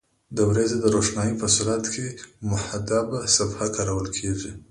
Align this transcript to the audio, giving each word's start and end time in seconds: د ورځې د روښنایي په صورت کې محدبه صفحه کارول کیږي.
د 0.35 0.37
ورځې 0.49 0.75
د 0.79 0.85
روښنایي 0.95 1.33
په 1.41 1.47
صورت 1.55 1.83
کې 1.93 2.05
محدبه 2.51 3.19
صفحه 3.37 3.67
کارول 3.75 4.07
کیږي. 4.17 4.51